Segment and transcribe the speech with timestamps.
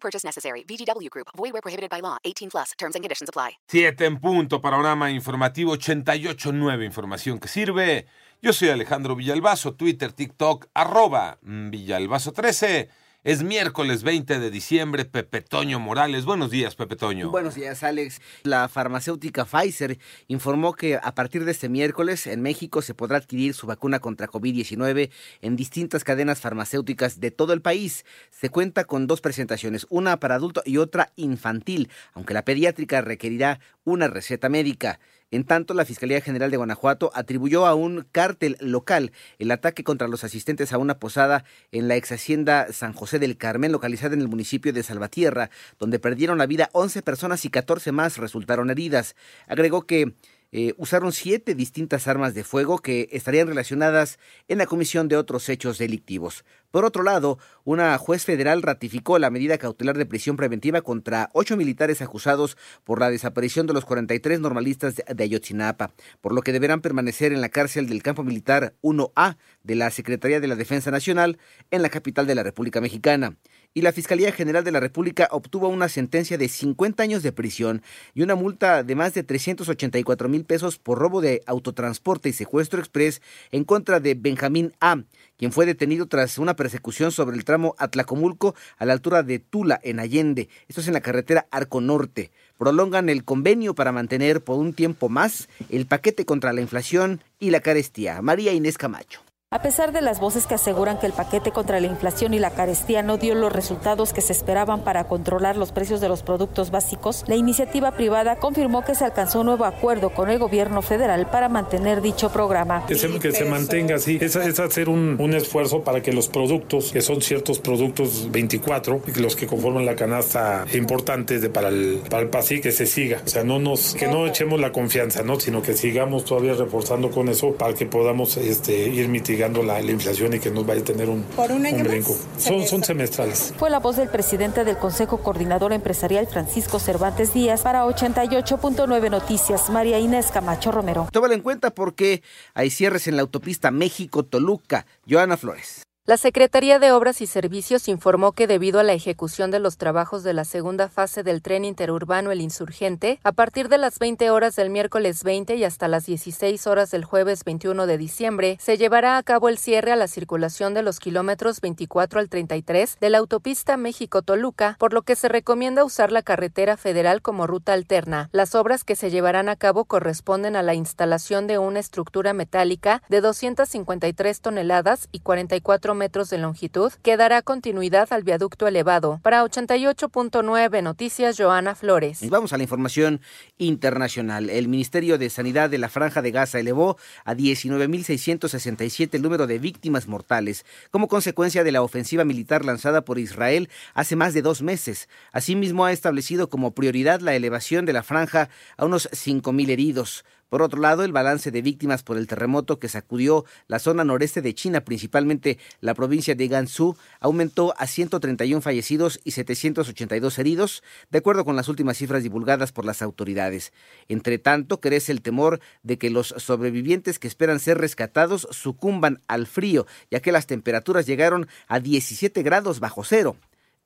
[0.00, 0.64] Purchase necessary.
[0.64, 1.28] VGW Group.
[1.36, 2.16] Void where prohibited by law.
[2.24, 2.72] 18 plus.
[2.78, 3.58] Terms and conditions apply.
[3.72, 8.06] En punto, panorama informativo 88.9, información que sirve.
[8.40, 12.88] Yo soy Alejandro Villalbazo, Twitter, TikTok, arroba Villalbazo13.
[13.28, 16.24] Es miércoles 20 de diciembre, Pepe Toño Morales.
[16.24, 17.30] Buenos días, Pepe Toño.
[17.30, 18.22] Buenos días, Alex.
[18.42, 23.52] La farmacéutica Pfizer informó que a partir de este miércoles en México se podrá adquirir
[23.52, 25.10] su vacuna contra COVID-19
[25.42, 28.06] en distintas cadenas farmacéuticas de todo el país.
[28.30, 33.60] Se cuenta con dos presentaciones, una para adulto y otra infantil, aunque la pediátrica requerirá
[33.84, 35.00] una receta médica.
[35.30, 40.08] En tanto, la Fiscalía General de Guanajuato atribuyó a un cártel local el ataque contra
[40.08, 44.22] los asistentes a una posada en la ex hacienda San José del Carmen, localizada en
[44.22, 49.16] el municipio de Salvatierra, donde perdieron la vida 11 personas y 14 más resultaron heridas.
[49.46, 50.14] Agregó que
[50.50, 54.18] eh, usaron siete distintas armas de fuego que estarían relacionadas
[54.48, 56.44] en la comisión de otros hechos delictivos.
[56.70, 61.56] Por otro lado, una juez federal ratificó la medida cautelar de prisión preventiva contra ocho
[61.56, 66.80] militares acusados por la desaparición de los 43 normalistas de, Ayotzinapa, por lo que deberán
[66.80, 71.38] permanecer en la cárcel del campo militar 1A de la Secretaría de la Defensa Nacional
[71.70, 73.36] en la capital de la República Mexicana
[73.74, 77.82] y la Fiscalía General de la República obtuvo una sentencia de 50 años de prisión
[78.12, 82.80] y una multa de más de 384 mil pesos por robo de autotransporte y secuestro
[82.80, 85.02] express en contra de Benjamín A.,
[85.36, 89.78] quien fue detenido tras una persecución sobre el tramo Atlacomulco a la altura de Tula,
[89.84, 90.48] en Allende.
[90.66, 92.32] Esto es en la carretera Arco Norte.
[92.58, 97.50] Prolongan el convenio para mantener por un tiempo más el paquete contra la inflación y
[97.50, 98.20] la carestía.
[98.22, 99.27] María Inés Camacho.
[99.50, 102.50] A pesar de las voces que aseguran que el paquete contra la inflación y la
[102.50, 106.70] carestía no dio los resultados que se esperaban para controlar los precios de los productos
[106.70, 111.30] básicos, la iniciativa privada confirmó que se alcanzó un nuevo acuerdo con el gobierno federal
[111.30, 112.84] para mantener dicho programa.
[112.86, 116.28] Que se, que se mantenga así, es, es hacer un, un, esfuerzo para que los
[116.28, 122.02] productos, que son ciertos productos 24, los que conforman la canasta importante de, para, el,
[122.10, 123.22] para el PASI, que se siga.
[123.24, 125.40] O sea, no nos, que no echemos la confianza, ¿no?
[125.40, 129.90] sino que sigamos todavía reforzando con eso para que podamos este, ir mitigando la, la,
[129.90, 132.16] inflación y que nos vaya a tener un, ¿Por un, año brinco.
[132.36, 133.54] Son, son semestrales.
[133.56, 139.70] Fue la voz del presidente del Consejo Coordinador Empresarial, Francisco Cervantes Díaz, para 88.9 Noticias,
[139.70, 141.08] María Inés Camacho Romero.
[141.12, 142.22] Tómalo en cuenta porque
[142.54, 144.86] hay cierres en la autopista México-Toluca.
[145.08, 145.87] Joana Flores.
[146.08, 150.22] La Secretaría de Obras y Servicios informó que debido a la ejecución de los trabajos
[150.22, 154.56] de la segunda fase del tren interurbano El Insurgente, a partir de las 20 horas
[154.56, 159.18] del miércoles 20 y hasta las 16 horas del jueves 21 de diciembre, se llevará
[159.18, 163.18] a cabo el cierre a la circulación de los kilómetros 24 al 33 de la
[163.18, 168.30] autopista México-Toluca, por lo que se recomienda usar la carretera federal como ruta alterna.
[168.32, 173.02] Las obras que se llevarán a cabo corresponden a la instalación de una estructura metálica
[173.10, 179.20] de 253 toneladas y 44 metros de longitud que dará continuidad al viaducto elevado.
[179.22, 182.22] Para 88.9 Noticias, Joana Flores.
[182.22, 183.20] Y vamos a la información
[183.58, 184.48] internacional.
[184.48, 189.58] El Ministerio de Sanidad de la Franja de Gaza elevó a 19.667 el número de
[189.58, 194.62] víctimas mortales como consecuencia de la ofensiva militar lanzada por Israel hace más de dos
[194.62, 195.08] meses.
[195.32, 200.24] Asimismo, ha establecido como prioridad la elevación de la franja a unos 5.000 heridos.
[200.48, 204.40] Por otro lado, el balance de víctimas por el terremoto que sacudió la zona noreste
[204.40, 211.18] de China, principalmente la provincia de Gansu, aumentó a 131 fallecidos y 782 heridos, de
[211.18, 213.72] acuerdo con las últimas cifras divulgadas por las autoridades.
[214.08, 219.46] Entre tanto, crece el temor de que los sobrevivientes que esperan ser rescatados sucumban al
[219.46, 223.36] frío, ya que las temperaturas llegaron a 17 grados bajo cero.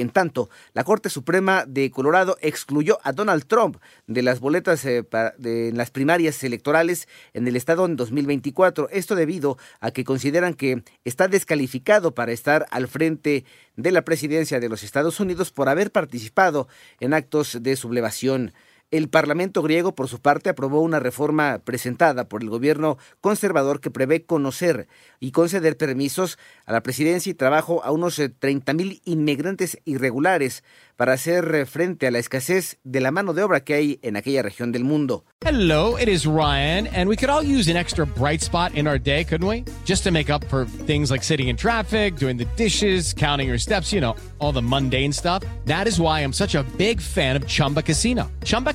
[0.00, 3.76] En tanto, la Corte Suprema de Colorado excluyó a Donald Trump
[4.06, 5.04] de las boletas eh,
[5.38, 8.88] de, en las primarias electorales en el estado en 2024.
[8.90, 13.44] Esto debido a que consideran que está descalificado para estar al frente
[13.76, 16.68] de la presidencia de los Estados Unidos por haber participado
[17.00, 18.52] en actos de sublevación.
[18.90, 23.92] El Parlamento griego, por su parte, aprobó una reforma presentada por el gobierno conservador que
[23.92, 24.88] prevé conocer
[25.20, 30.64] y conceder permisos a la presidencia y trabajo a unos 30 mil inmigrantes irregulares
[30.96, 34.42] para hacer frente a la escasez de la mano de obra que hay en aquella
[34.42, 35.24] región del mundo.
[35.42, 38.98] Hello, it is Ryan, and we could all use an extra bright spot in our
[38.98, 39.64] day, couldn't we?
[39.86, 43.56] Just to make up for things like sitting in traffic, doing the dishes, counting your
[43.56, 45.42] steps, you know, all the mundane stuff.
[45.64, 48.30] That is why I'm such a big fan of Chumba Casino.
[48.44, 48.74] Chumba